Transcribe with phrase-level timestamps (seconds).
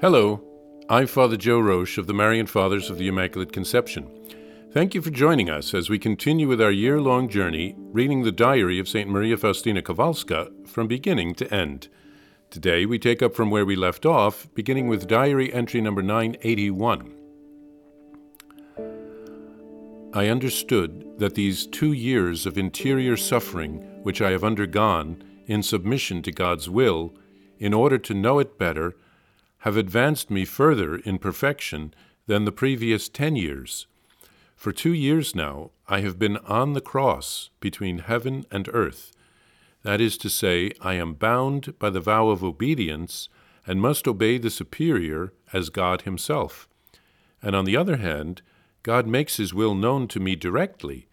[0.00, 0.40] Hello,
[0.88, 4.08] I'm Father Joe Roesch of the Marian Fathers of the Immaculate Conception.
[4.70, 8.30] Thank you for joining us as we continue with our year long journey reading the
[8.30, 9.10] diary of St.
[9.10, 11.88] Maria Faustina Kowalska from beginning to end.
[12.48, 17.12] Today we take up from where we left off, beginning with diary entry number 981.
[20.14, 26.22] I understood that these two years of interior suffering which I have undergone in submission
[26.22, 27.16] to God's will,
[27.58, 28.94] in order to know it better,
[29.62, 31.92] have advanced me further in perfection
[32.26, 33.86] than the previous ten years.
[34.54, 39.12] For two years now, I have been on the cross between heaven and earth.
[39.82, 43.28] That is to say, I am bound by the vow of obedience
[43.66, 46.68] and must obey the superior as God Himself.
[47.42, 48.42] And on the other hand,
[48.82, 51.06] God makes His will known to me directly,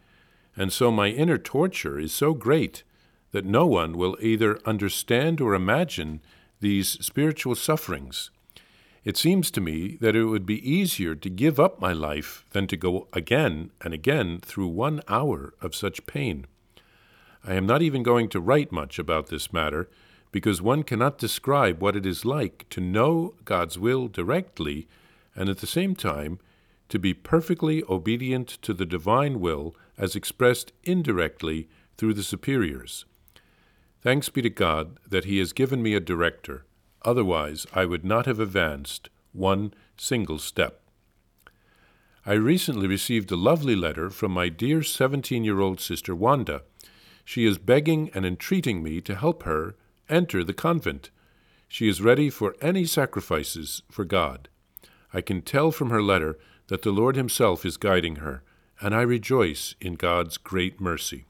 [0.58, 2.84] and so my inner torture is so great
[3.31, 6.22] that no one will either understand or imagine
[6.62, 8.31] these spiritual sufferings.
[9.05, 12.66] It seems to me that it would be easier to give up my life than
[12.67, 16.48] to go again and again through one hour of such pain.
[17.44, 19.88] I am not even going to write much about this matter,
[20.31, 24.88] because one cannot describe what it is like to know God's will directly
[25.36, 26.39] and at the same time
[26.89, 33.06] to be perfectly obedient to the divine will as expressed indirectly through the superiors.
[34.02, 36.66] Thanks be to God that He has given me a director
[37.06, 40.81] Otherwise, I would not have advanced one single step.
[42.25, 46.64] I recently received a lovely letter from my dear 17 year old sister Wanda.
[47.23, 49.76] She is begging and entreating me to help her
[50.09, 51.11] enter the convent.
[51.67, 54.50] She is ready for any sacrifices for God.
[55.14, 58.42] I can tell from her letter that the Lord Himself is guiding her,
[58.81, 61.26] and I rejoice in God's great mercy.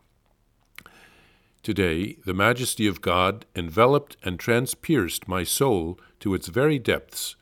[1.65, 7.35] Today, the majesty of God enveloped and transpierced my soul to its very depths.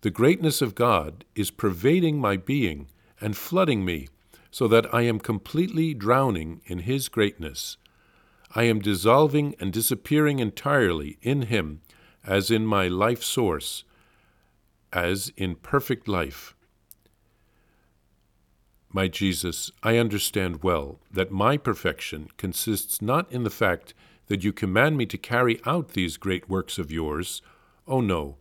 [0.00, 2.88] The greatness of God is pervading my being
[3.20, 4.08] and flooding me,
[4.50, 7.76] so that I am completely drowning in His greatness.
[8.54, 11.82] I am dissolving and disappearing entirely in Him
[12.24, 13.84] as in my life source,
[14.94, 16.54] as in perfect life.
[18.94, 23.94] My Jesus, I understand well that my perfection consists not in the fact
[24.26, 27.40] that you command me to carry out these great works of yours.
[27.88, 28.36] Oh, no.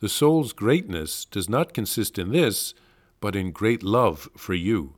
[0.00, 2.74] The soul's greatness does not consist in this,
[3.20, 4.94] but in great love for you.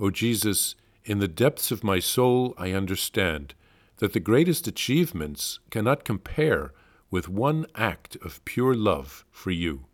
[0.00, 0.74] O Jesus,
[1.04, 3.54] in the depths of my soul I understand
[3.98, 6.72] that the greatest achievements cannot compare
[7.08, 9.84] with one act of pure love for you.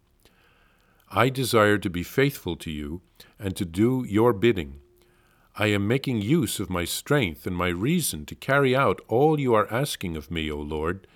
[1.11, 3.03] I desire to be faithful to you
[3.39, 4.81] and to do your bidding.
[5.56, 9.55] I am making use of my strength and my reason to carry out all you
[9.55, 11.06] are asking of me, O Lord,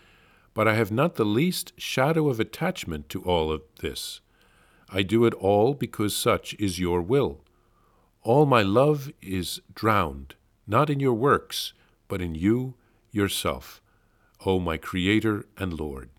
[0.54, 4.20] but I have not the least shadow of attachment to all of this.
[4.90, 7.40] I do it all because such is your will.
[8.22, 10.34] All my love is drowned,
[10.66, 11.72] not in your works,
[12.08, 12.74] but in you
[13.10, 13.80] yourself,
[14.44, 16.10] O my Creator and Lord.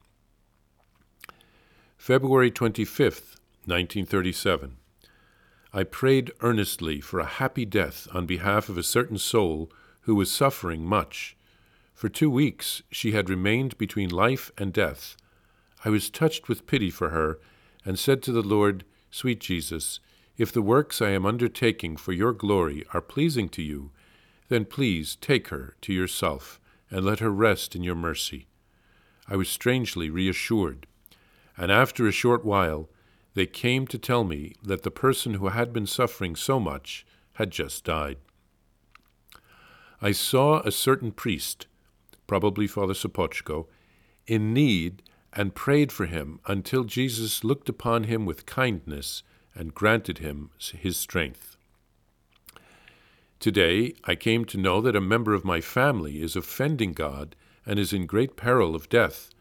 [1.97, 4.77] February 25th, 1937.
[5.75, 10.29] I prayed earnestly for a happy death on behalf of a certain soul who was
[10.29, 11.35] suffering much.
[11.95, 15.17] For two weeks she had remained between life and death.
[15.83, 17.39] I was touched with pity for her,
[17.83, 19.99] and said to the Lord, Sweet Jesus,
[20.37, 23.91] if the works I am undertaking for your glory are pleasing to you,
[24.49, 26.59] then please take her to yourself,
[26.91, 28.45] and let her rest in your mercy.
[29.27, 30.85] I was strangely reassured,
[31.57, 32.89] and after a short while
[33.33, 37.51] they came to tell me that the person who had been suffering so much had
[37.51, 38.17] just died.
[40.01, 41.67] I saw a certain priest,
[42.27, 43.67] probably Father Sopoćko,
[44.27, 45.01] in need
[45.31, 49.23] and prayed for him until Jesus looked upon him with kindness
[49.55, 51.57] and granted him his strength.
[53.39, 57.35] Today I came to know that a member of my family is offending God
[57.65, 59.32] and is in great peril of death.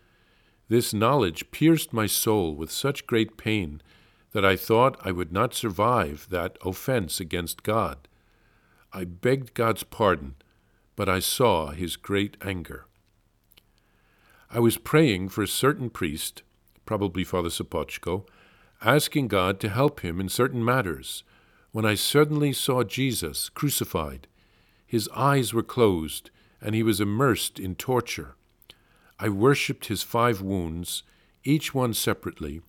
[0.69, 3.83] This knowledge pierced my soul with such great pain
[4.33, 8.09] that I thought I would not survive that offense against God.
[8.93, 10.37] I begged God's pardon,
[10.97, 12.87] but I saw his great anger.
[14.51, 16.43] I was praying for a certain priest,
[16.85, 18.27] probably Father Sopoćko,
[18.83, 21.25] asking God to help him in certain matters,
[21.71, 24.29] when I suddenly saw Jesus crucified.
[24.87, 28.35] His eyes were closed, and he was immersed in torture.
[29.23, 31.05] I worshipped his five wounds,
[31.45, 32.61] each one separately,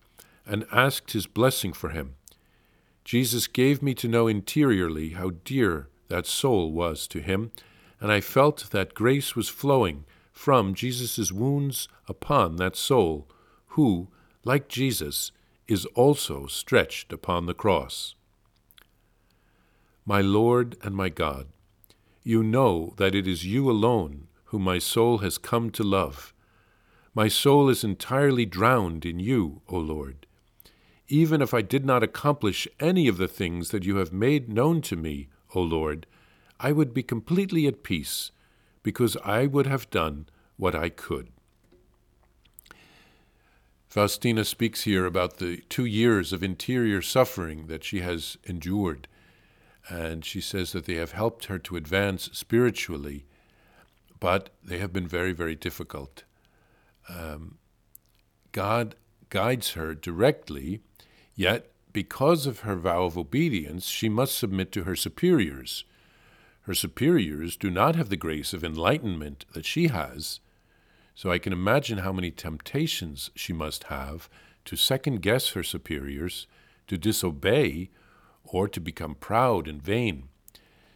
[0.46, 2.14] and asked his blessing for him.
[3.04, 7.50] Jesus gave me to know interiorly how dear that soul was to him,
[8.00, 13.26] and I felt that grace was flowing from Jesus' wounds upon that soul,
[13.70, 14.06] who,
[14.44, 15.32] like Jesus,
[15.66, 18.14] is also stretched upon the cross.
[20.06, 21.48] My Lord and my God,
[22.22, 26.33] you know that it is you alone whom my soul has come to love.
[27.16, 30.26] My soul is entirely drowned in you, O Lord.
[31.06, 34.82] Even if I did not accomplish any of the things that you have made known
[34.82, 36.06] to me, O Lord,
[36.58, 38.32] I would be completely at peace,
[38.82, 40.26] because I would have done
[40.56, 41.28] what I could.
[43.86, 49.06] Faustina speaks here about the two years of interior suffering that she has endured,
[49.88, 53.24] and she says that they have helped her to advance spiritually,
[54.18, 56.24] but they have been very, very difficult.
[57.08, 57.58] Um,
[58.52, 58.94] God
[59.30, 60.80] guides her directly,
[61.34, 65.84] yet because of her vow of obedience, she must submit to her superiors.
[66.62, 70.40] Her superiors do not have the grace of enlightenment that she has,
[71.14, 74.28] so I can imagine how many temptations she must have
[74.64, 76.46] to second guess her superiors,
[76.86, 77.90] to disobey,
[78.44, 80.28] or to become proud and vain.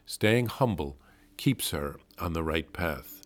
[0.07, 0.99] Staying humble
[1.37, 3.18] keeps her on the right path.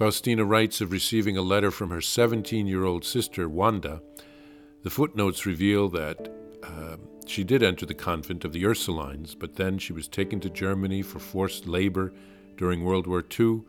[0.00, 4.00] Faustina writes of receiving a letter from her 17 year old sister, Wanda.
[4.82, 6.32] The footnotes reveal that
[6.62, 10.48] uh, she did enter the convent of the Ursulines, but then she was taken to
[10.48, 12.14] Germany for forced labor
[12.56, 13.60] during World War II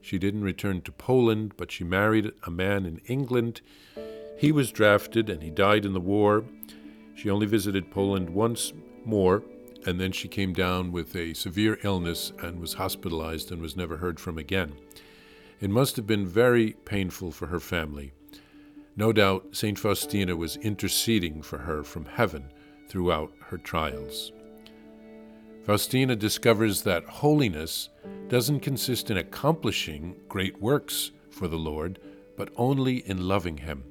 [0.00, 3.60] she didn't return to Poland, but she married a man in England.
[4.36, 6.44] He was drafted and he died in the war.
[7.14, 8.72] She only visited Poland once
[9.04, 9.42] more,
[9.86, 13.98] and then she came down with a severe illness and was hospitalized and was never
[13.98, 14.72] heard from again.
[15.60, 18.12] It must have been very painful for her family.
[18.96, 19.78] No doubt St.
[19.78, 22.52] Faustina was interceding for her from heaven
[22.88, 24.32] throughout her trials.
[25.64, 27.90] Faustina discovers that holiness
[28.28, 31.98] doesn't consist in accomplishing great works for the Lord,
[32.36, 33.84] but only in loving Him.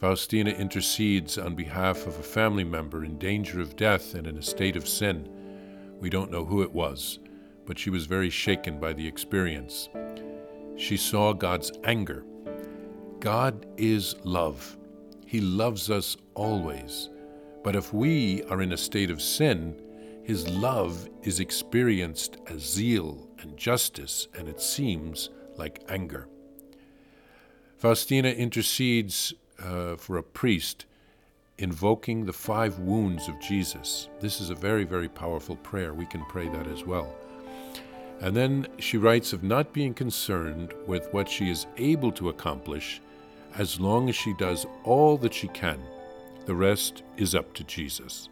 [0.00, 4.42] Faustina intercedes on behalf of a family member in danger of death and in a
[4.42, 5.28] state of sin.
[6.00, 7.18] We don't know who it was,
[7.66, 9.88] but she was very shaken by the experience.
[10.76, 12.24] She saw God's anger.
[13.20, 14.76] God is love.
[15.26, 17.10] He loves us always.
[17.64, 19.74] But if we are in a state of sin,
[20.22, 26.28] his love is experienced as zeal and justice, and it seems like anger.
[27.76, 30.86] Faustina intercedes uh, for a priest
[31.58, 34.08] invoking the five wounds of Jesus.
[34.20, 35.94] This is a very, very powerful prayer.
[35.94, 37.14] We can pray that as well.
[38.20, 43.00] And then she writes of not being concerned with what she is able to accomplish
[43.56, 45.80] as long as she does all that she can.
[46.46, 48.28] The rest is up to Jesus.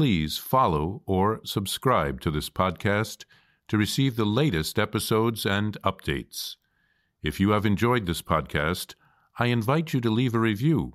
[0.00, 3.26] please follow or subscribe to this podcast
[3.68, 6.56] to receive the latest episodes and updates.
[7.22, 8.94] If you have enjoyed this podcast,
[9.38, 10.94] I invite you to leave a review.